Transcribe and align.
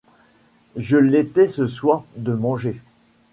Je 0.77 0.97
l’étais 0.97 1.45
ce 1.45 1.67
soir 1.67 2.05
de 2.17 2.33
manger. 2.33 2.81